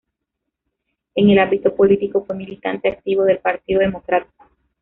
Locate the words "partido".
3.37-3.81